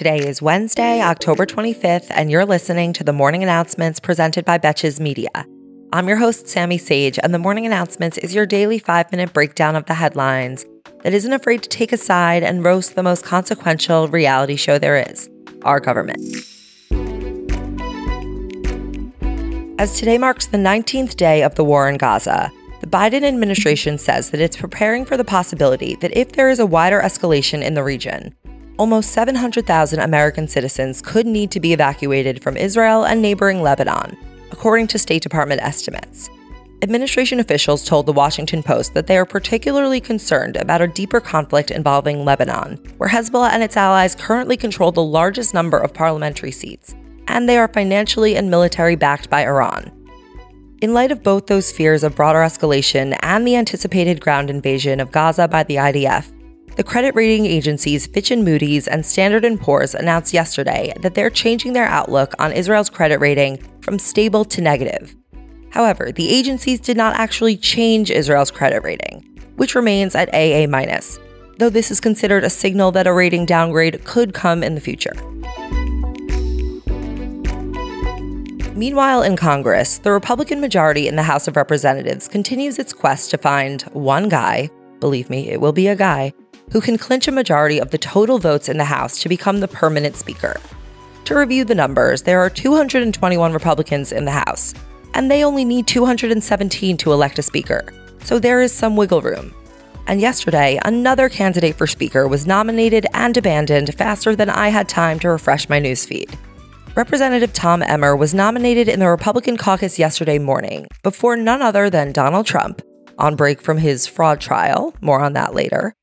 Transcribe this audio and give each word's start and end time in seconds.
Today 0.00 0.26
is 0.26 0.40
Wednesday, 0.40 1.02
October 1.02 1.44
25th, 1.44 2.06
and 2.08 2.30
you're 2.30 2.46
listening 2.46 2.94
to 2.94 3.04
the 3.04 3.12
morning 3.12 3.42
announcements 3.42 4.00
presented 4.00 4.46
by 4.46 4.56
Betches 4.56 4.98
Media. 4.98 5.28
I'm 5.92 6.08
your 6.08 6.16
host, 6.16 6.48
Sammy 6.48 6.78
Sage, 6.78 7.18
and 7.22 7.34
the 7.34 7.38
morning 7.38 7.66
announcements 7.66 8.16
is 8.16 8.34
your 8.34 8.46
daily 8.46 8.78
five 8.78 9.12
minute 9.12 9.34
breakdown 9.34 9.76
of 9.76 9.84
the 9.84 9.92
headlines 9.92 10.64
that 11.02 11.12
isn't 11.12 11.34
afraid 11.34 11.62
to 11.64 11.68
take 11.68 11.92
a 11.92 11.98
side 11.98 12.42
and 12.42 12.64
roast 12.64 12.94
the 12.94 13.02
most 13.02 13.26
consequential 13.26 14.08
reality 14.08 14.56
show 14.56 14.78
there 14.78 14.96
is 14.96 15.28
our 15.64 15.80
government. 15.80 16.18
As 19.78 19.98
today 19.98 20.16
marks 20.16 20.46
the 20.46 20.56
19th 20.56 21.14
day 21.16 21.42
of 21.42 21.56
the 21.56 21.64
war 21.64 21.90
in 21.90 21.98
Gaza, 21.98 22.50
the 22.80 22.86
Biden 22.86 23.22
administration 23.22 23.98
says 23.98 24.30
that 24.30 24.40
it's 24.40 24.56
preparing 24.56 25.04
for 25.04 25.18
the 25.18 25.24
possibility 25.24 25.94
that 25.96 26.16
if 26.16 26.32
there 26.32 26.48
is 26.48 26.58
a 26.58 26.64
wider 26.64 27.02
escalation 27.02 27.62
in 27.62 27.74
the 27.74 27.84
region, 27.84 28.34
almost 28.80 29.12
700,000 29.12 30.00
American 30.00 30.48
citizens 30.48 31.02
could 31.02 31.26
need 31.26 31.50
to 31.50 31.60
be 31.60 31.74
evacuated 31.74 32.42
from 32.42 32.56
Israel 32.56 33.04
and 33.04 33.20
neighboring 33.20 33.60
Lebanon, 33.60 34.16
according 34.52 34.86
to 34.86 34.98
State 34.98 35.22
Department 35.22 35.60
estimates. 35.60 36.30
Administration 36.80 37.40
officials 37.40 37.84
told 37.84 38.06
the 38.06 38.12
Washington 38.14 38.62
Post 38.62 38.94
that 38.94 39.06
they 39.06 39.18
are 39.18 39.26
particularly 39.26 40.00
concerned 40.00 40.56
about 40.56 40.80
a 40.80 40.86
deeper 40.86 41.20
conflict 41.20 41.70
involving 41.70 42.24
Lebanon, 42.24 42.76
where 42.96 43.10
Hezbollah 43.10 43.50
and 43.50 43.62
its 43.62 43.76
allies 43.76 44.14
currently 44.14 44.56
control 44.56 44.90
the 44.90 45.02
largest 45.02 45.52
number 45.52 45.76
of 45.76 45.92
parliamentary 45.92 46.50
seats, 46.50 46.94
and 47.28 47.46
they 47.46 47.58
are 47.58 47.68
financially 47.68 48.34
and 48.34 48.50
military 48.50 48.96
backed 48.96 49.28
by 49.28 49.44
Iran. 49.44 49.92
In 50.80 50.94
light 50.94 51.12
of 51.12 51.22
both 51.22 51.48
those 51.48 51.70
fears 51.70 52.02
of 52.02 52.16
broader 52.16 52.38
escalation 52.38 53.14
and 53.20 53.46
the 53.46 53.56
anticipated 53.56 54.22
ground 54.22 54.48
invasion 54.48 55.00
of 55.00 55.12
Gaza 55.12 55.46
by 55.48 55.64
the 55.64 55.76
IDF, 55.76 56.32
the 56.76 56.84
credit 56.84 57.14
rating 57.14 57.46
agencies 57.46 58.06
Fitch 58.06 58.30
and 58.30 58.44
Moody's 58.44 58.86
and 58.86 59.04
Standard 59.04 59.44
& 59.58 59.60
Poor's 59.60 59.94
announced 59.94 60.32
yesterday 60.32 60.92
that 61.02 61.14
they're 61.14 61.30
changing 61.30 61.72
their 61.72 61.86
outlook 61.86 62.34
on 62.38 62.52
Israel's 62.52 62.90
credit 62.90 63.18
rating 63.18 63.58
from 63.80 63.98
stable 63.98 64.44
to 64.46 64.60
negative. 64.60 65.14
However, 65.70 66.12
the 66.12 66.28
agencies 66.28 66.80
did 66.80 66.96
not 66.96 67.16
actually 67.16 67.56
change 67.56 68.10
Israel's 68.10 68.50
credit 68.50 68.82
rating, 68.82 69.24
which 69.56 69.74
remains 69.74 70.14
at 70.14 70.28
AA-, 70.34 71.00
though 71.58 71.70
this 71.70 71.90
is 71.90 72.00
considered 72.00 72.44
a 72.44 72.50
signal 72.50 72.92
that 72.92 73.06
a 73.06 73.12
rating 73.12 73.46
downgrade 73.46 74.04
could 74.04 74.34
come 74.34 74.62
in 74.62 74.74
the 74.74 74.80
future. 74.80 75.12
Meanwhile, 78.74 79.22
in 79.22 79.36
Congress, 79.36 79.98
the 79.98 80.10
Republican 80.10 80.60
majority 80.60 81.06
in 81.06 81.16
the 81.16 81.22
House 81.22 81.46
of 81.46 81.56
Representatives 81.56 82.28
continues 82.28 82.78
its 82.78 82.94
quest 82.94 83.30
to 83.30 83.36
find 83.36 83.82
one 83.92 84.30
guy, 84.30 84.70
believe 85.00 85.28
me, 85.28 85.50
it 85.50 85.60
will 85.60 85.72
be 85.72 85.86
a 85.86 85.94
guy, 85.94 86.32
who 86.70 86.80
can 86.80 86.98
clinch 86.98 87.28
a 87.28 87.32
majority 87.32 87.78
of 87.78 87.90
the 87.90 87.98
total 87.98 88.38
votes 88.38 88.68
in 88.68 88.76
the 88.76 88.84
House 88.84 89.20
to 89.22 89.28
become 89.28 89.60
the 89.60 89.68
permanent 89.68 90.16
Speaker. 90.16 90.60
To 91.24 91.36
review 91.36 91.64
the 91.64 91.74
numbers, 91.74 92.22
there 92.22 92.40
are 92.40 92.50
221 92.50 93.52
Republicans 93.52 94.12
in 94.12 94.24
the 94.24 94.30
House, 94.30 94.74
and 95.14 95.30
they 95.30 95.44
only 95.44 95.64
need 95.64 95.86
217 95.86 96.96
to 96.96 97.12
elect 97.12 97.38
a 97.38 97.42
Speaker, 97.42 97.92
so 98.24 98.38
there 98.38 98.60
is 98.60 98.72
some 98.72 98.96
wiggle 98.96 99.20
room. 99.20 99.54
And 100.06 100.20
yesterday, 100.20 100.80
another 100.84 101.28
candidate 101.28 101.76
for 101.76 101.86
Speaker 101.86 102.26
was 102.26 102.46
nominated 102.46 103.06
and 103.14 103.36
abandoned 103.36 103.94
faster 103.94 104.34
than 104.34 104.50
I 104.50 104.68
had 104.68 104.88
time 104.88 105.18
to 105.20 105.28
refresh 105.28 105.68
my 105.68 105.80
newsfeed. 105.80 106.34
Representative 106.96 107.52
Tom 107.52 107.82
Emmer 107.82 108.16
was 108.16 108.34
nominated 108.34 108.88
in 108.88 108.98
the 108.98 109.08
Republican 109.08 109.56
caucus 109.56 109.98
yesterday 109.98 110.38
morning 110.38 110.88
before 111.04 111.36
none 111.36 111.62
other 111.62 111.88
than 111.88 112.10
Donald 112.10 112.46
Trump, 112.46 112.82
on 113.18 113.36
break 113.36 113.60
from 113.60 113.78
his 113.78 114.06
fraud 114.06 114.40
trial, 114.40 114.92
more 115.00 115.20
on 115.20 115.34
that 115.34 115.54
later, 115.54 115.94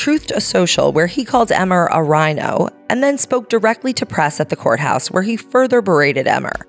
truthed 0.00 0.30
a 0.30 0.40
social 0.40 0.92
where 0.92 1.06
he 1.06 1.26
called 1.26 1.52
Emmer 1.52 1.86
a 1.92 2.02
RINO, 2.02 2.70
and 2.88 3.02
then 3.02 3.18
spoke 3.18 3.50
directly 3.50 3.92
to 3.92 4.06
press 4.06 4.40
at 4.40 4.48
the 4.48 4.56
courthouse 4.56 5.10
where 5.10 5.22
he 5.22 5.36
further 5.36 5.82
berated 5.82 6.26
Emmer. 6.26 6.66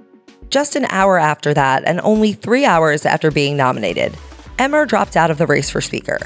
Just 0.49 0.75
an 0.75 0.85
hour 0.89 1.17
after 1.17 1.53
that, 1.53 1.83
and 1.85 2.01
only 2.01 2.33
three 2.33 2.65
hours 2.65 3.05
after 3.05 3.31
being 3.31 3.55
nominated, 3.55 4.17
Emmer 4.59 4.85
dropped 4.85 5.15
out 5.15 5.31
of 5.31 5.37
the 5.37 5.47
race 5.47 5.69
for 5.69 5.79
Speaker. 5.79 6.19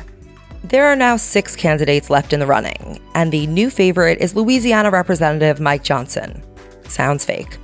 There 0.64 0.88
are 0.88 0.96
now 0.96 1.16
six 1.16 1.56
candidates 1.56 2.10
left 2.10 2.34
in 2.34 2.40
the 2.40 2.48
running, 2.48 3.00
and 3.14 3.32
the 3.32 3.46
new 3.46 3.70
favorite 3.70 4.20
is 4.20 4.36
Louisiana 4.36 4.90
Representative 4.90 5.60
Mike 5.60 5.84
Johnson. 5.84 6.42
Sounds 6.88 7.24
fake. 7.24 7.58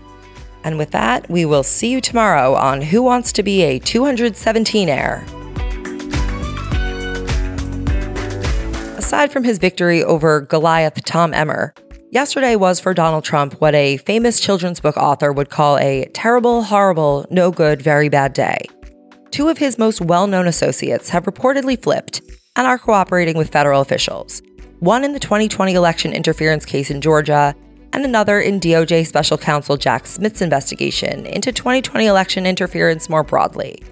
And 0.63 0.77
with 0.77 0.91
that, 0.91 1.27
we 1.31 1.45
will 1.45 1.63
see 1.63 1.89
you 1.89 1.99
tomorrow 1.99 2.53
on 2.53 2.79
Who 2.83 3.01
Wants 3.01 3.31
to 3.33 3.41
Be 3.41 3.63
a 3.63 3.79
217 3.79 4.87
Heir. 4.87 5.25
Aside 9.11 9.33
from 9.33 9.43
his 9.43 9.57
victory 9.57 10.01
over 10.05 10.39
Goliath 10.39 11.03
Tom 11.03 11.33
Emmer, 11.33 11.73
yesterday 12.11 12.55
was 12.55 12.79
for 12.79 12.93
Donald 12.93 13.25
Trump 13.25 13.55
what 13.55 13.75
a 13.75 13.97
famous 13.97 14.39
children's 14.39 14.79
book 14.79 14.95
author 14.95 15.33
would 15.33 15.49
call 15.49 15.77
a 15.79 16.05
terrible, 16.13 16.63
horrible, 16.63 17.25
no 17.29 17.51
good, 17.51 17.81
very 17.81 18.07
bad 18.07 18.31
day. 18.31 18.63
Two 19.29 19.49
of 19.49 19.57
his 19.57 19.77
most 19.77 19.99
well 19.99 20.27
known 20.27 20.47
associates 20.47 21.09
have 21.09 21.25
reportedly 21.25 21.77
flipped 21.77 22.21
and 22.55 22.65
are 22.65 22.77
cooperating 22.77 23.37
with 23.37 23.51
federal 23.51 23.81
officials. 23.81 24.41
One 24.79 25.03
in 25.03 25.11
the 25.11 25.19
2020 25.19 25.73
election 25.73 26.13
interference 26.13 26.63
case 26.63 26.89
in 26.89 27.01
Georgia, 27.01 27.53
and 27.91 28.05
another 28.05 28.39
in 28.39 28.61
DOJ 28.61 29.05
Special 29.05 29.37
Counsel 29.37 29.75
Jack 29.75 30.07
Smith's 30.07 30.41
investigation 30.41 31.25
into 31.25 31.51
2020 31.51 32.05
election 32.05 32.45
interference 32.45 33.09
more 33.09 33.25
broadly. 33.25 33.83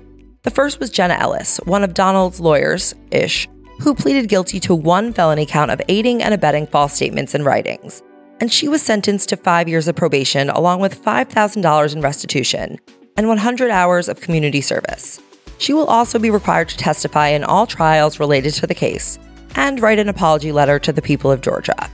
The 0.43 0.51
first 0.51 0.79
was 0.79 0.89
Jenna 0.89 1.15
Ellis, 1.15 1.57
one 1.65 1.83
of 1.83 1.93
Donald's 1.93 2.39
lawyers 2.39 2.95
ish, 3.11 3.49
who 3.79 3.95
pleaded 3.95 4.29
guilty 4.29 4.59
to 4.59 4.75
one 4.75 5.13
felony 5.13 5.45
count 5.45 5.71
of 5.71 5.81
aiding 5.87 6.21
and 6.21 6.33
abetting 6.33 6.67
false 6.67 6.93
statements 6.93 7.33
and 7.33 7.45
writings. 7.45 8.03
And 8.41 8.51
she 8.51 8.67
was 8.67 8.81
sentenced 8.81 9.29
to 9.29 9.37
five 9.37 9.67
years 9.67 9.87
of 9.87 9.95
probation, 9.95 10.49
along 10.49 10.79
with 10.79 11.03
$5,000 11.03 11.95
in 11.95 12.01
restitution 12.01 12.79
and 13.17 13.27
100 13.27 13.69
hours 13.71 14.07
of 14.07 14.21
community 14.21 14.61
service. 14.61 15.21
She 15.57 15.73
will 15.73 15.87
also 15.87 16.19
be 16.19 16.29
required 16.29 16.69
to 16.69 16.77
testify 16.77 17.27
in 17.27 17.43
all 17.43 17.67
trials 17.67 18.19
related 18.19 18.53
to 18.55 18.67
the 18.67 18.73
case 18.73 19.19
and 19.55 19.81
write 19.81 19.99
an 19.99 20.07
apology 20.07 20.51
letter 20.51 20.79
to 20.79 20.93
the 20.93 21.01
people 21.01 21.31
of 21.31 21.41
Georgia. 21.41 21.89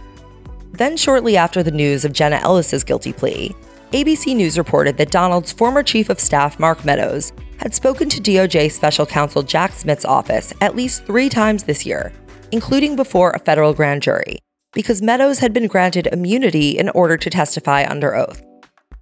Then, 0.73 0.97
shortly 0.97 1.37
after 1.37 1.63
the 1.63 1.71
news 1.71 2.05
of 2.05 2.13
Jenna 2.13 2.35
Ellis's 2.37 2.83
guilty 2.83 3.13
plea, 3.13 3.55
ABC 3.91 4.35
News 4.35 4.57
reported 4.57 4.97
that 4.97 5.09
Donald's 5.09 5.51
former 5.51 5.81
chief 5.81 6.09
of 6.09 6.19
staff, 6.19 6.59
Mark 6.59 6.83
Meadows, 6.83 7.31
had 7.59 7.73
spoken 7.73 8.09
to 8.09 8.21
DOJ 8.21 8.71
special 8.71 9.05
counsel 9.05 9.43
Jack 9.43 9.73
Smith's 9.73 10.05
office 10.05 10.53
at 10.61 10.75
least 10.75 11.05
three 11.05 11.29
times 11.29 11.63
this 11.63 11.85
year, 11.85 12.11
including 12.51 12.95
before 12.95 13.31
a 13.31 13.39
federal 13.39 13.73
grand 13.73 14.01
jury, 14.01 14.39
because 14.73 15.01
Meadows 15.01 15.39
had 15.39 15.53
been 15.53 15.67
granted 15.67 16.07
immunity 16.07 16.77
in 16.77 16.89
order 16.89 17.17
to 17.17 17.29
testify 17.29 17.85
under 17.87 18.15
oath. 18.15 18.43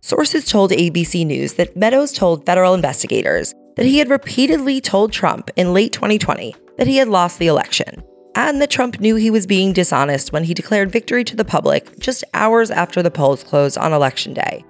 Sources 0.01 0.45
told 0.45 0.71
ABC 0.71 1.25
News 1.25 1.53
that 1.53 1.77
Meadows 1.77 2.11
told 2.11 2.45
federal 2.45 2.73
investigators 2.73 3.53
that 3.75 3.85
he 3.85 3.99
had 3.99 4.09
repeatedly 4.09 4.81
told 4.81 5.11
Trump 5.11 5.49
in 5.55 5.73
late 5.73 5.93
2020 5.93 6.55
that 6.77 6.87
he 6.87 6.97
had 6.97 7.07
lost 7.07 7.39
the 7.39 7.47
election, 7.47 8.03
and 8.35 8.61
that 8.61 8.69
Trump 8.69 8.99
knew 8.99 9.15
he 9.15 9.31
was 9.31 9.47
being 9.47 9.73
dishonest 9.73 10.33
when 10.33 10.43
he 10.43 10.53
declared 10.53 10.91
victory 10.91 11.23
to 11.23 11.35
the 11.35 11.45
public 11.45 11.97
just 11.99 12.23
hours 12.33 12.71
after 12.71 13.01
the 13.01 13.11
polls 13.11 13.43
closed 13.43 13.77
on 13.77 13.93
election 13.93 14.33
day. 14.33 14.63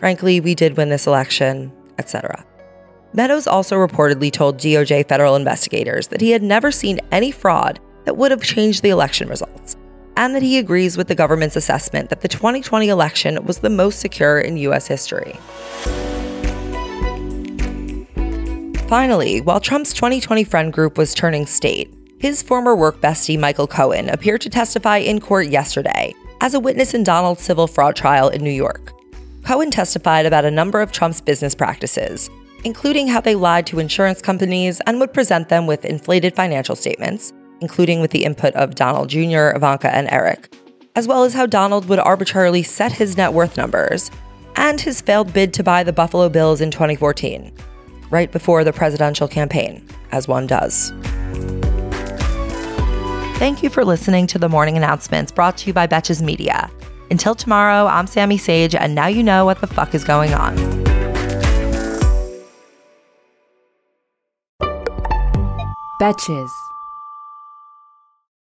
Frankly, 0.00 0.40
we 0.40 0.54
did 0.54 0.76
win 0.76 0.90
this 0.90 1.06
election, 1.06 1.72
etc. 1.98 2.44
Meadows 3.16 3.46
also 3.46 3.76
reportedly 3.76 4.32
told 4.32 4.58
DOJ 4.58 5.06
federal 5.06 5.36
investigators 5.36 6.08
that 6.08 6.20
he 6.20 6.32
had 6.32 6.42
never 6.42 6.72
seen 6.72 6.98
any 7.12 7.30
fraud 7.30 7.78
that 8.06 8.16
would 8.16 8.32
have 8.32 8.42
changed 8.42 8.82
the 8.82 8.90
election 8.90 9.28
results, 9.28 9.76
and 10.16 10.34
that 10.34 10.42
he 10.42 10.58
agrees 10.58 10.96
with 10.96 11.06
the 11.06 11.14
government's 11.14 11.54
assessment 11.54 12.10
that 12.10 12.22
the 12.22 12.28
2020 12.28 12.88
election 12.88 13.44
was 13.46 13.58
the 13.58 13.70
most 13.70 14.00
secure 14.00 14.40
in 14.40 14.56
U.S. 14.56 14.88
history. 14.88 15.38
Finally, 18.88 19.40
while 19.42 19.60
Trump's 19.60 19.92
2020 19.92 20.42
friend 20.42 20.72
group 20.72 20.98
was 20.98 21.14
turning 21.14 21.46
state, 21.46 21.94
his 22.18 22.42
former 22.42 22.74
work 22.74 23.00
bestie 23.00 23.38
Michael 23.38 23.68
Cohen 23.68 24.08
appeared 24.08 24.40
to 24.40 24.50
testify 24.50 24.96
in 24.96 25.20
court 25.20 25.46
yesterday 25.46 26.12
as 26.40 26.52
a 26.52 26.60
witness 26.60 26.94
in 26.94 27.04
Donald's 27.04 27.42
civil 27.42 27.68
fraud 27.68 27.94
trial 27.94 28.28
in 28.28 28.42
New 28.42 28.50
York. 28.50 28.92
Cohen 29.44 29.70
testified 29.70 30.26
about 30.26 30.44
a 30.44 30.50
number 30.50 30.80
of 30.80 30.90
Trump's 30.90 31.20
business 31.20 31.54
practices, 31.54 32.28
including 32.64 33.06
how 33.06 33.20
they 33.20 33.34
lied 33.34 33.66
to 33.66 33.78
insurance 33.78 34.22
companies 34.22 34.80
and 34.86 34.98
would 34.98 35.12
present 35.12 35.48
them 35.48 35.66
with 35.66 35.84
inflated 35.84 36.34
financial 36.34 36.74
statements, 36.74 37.32
including 37.60 38.00
with 38.00 38.10
the 38.10 38.24
input 38.24 38.54
of 38.54 38.74
Donald 38.74 39.08
Jr., 39.08 39.52
Ivanka, 39.54 39.94
and 39.94 40.08
Eric, 40.10 40.52
as 40.96 41.06
well 41.06 41.24
as 41.24 41.34
how 41.34 41.46
Donald 41.46 41.88
would 41.88 41.98
arbitrarily 41.98 42.62
set 42.62 42.92
his 42.92 43.16
net 43.16 43.32
worth 43.32 43.56
numbers, 43.56 44.10
and 44.56 44.80
his 44.80 45.00
failed 45.00 45.32
bid 45.32 45.52
to 45.52 45.62
buy 45.62 45.82
the 45.82 45.92
Buffalo 45.92 46.28
Bills 46.28 46.60
in 46.60 46.70
2014, 46.70 47.52
right 48.10 48.32
before 48.32 48.64
the 48.64 48.72
presidential 48.72 49.28
campaign, 49.28 49.86
as 50.12 50.26
one 50.26 50.46
does. 50.46 50.92
Thank 53.38 53.62
you 53.62 53.68
for 53.68 53.84
listening 53.84 54.26
to 54.28 54.38
the 54.38 54.48
morning 54.48 54.76
announcements 54.76 55.32
brought 55.32 55.58
to 55.58 55.66
you 55.66 55.72
by 55.72 55.86
Betches 55.86 56.22
Media. 56.22 56.70
Until 57.10 57.34
tomorrow, 57.34 57.86
I'm 57.86 58.06
Sammy 58.06 58.38
Sage, 58.38 58.74
and 58.74 58.94
now 58.94 59.08
you 59.08 59.22
know 59.22 59.44
what 59.44 59.60
the 59.60 59.66
fuck 59.66 59.94
is 59.94 60.04
going 60.04 60.32
on. 60.32 60.73
Betches. 66.04 66.63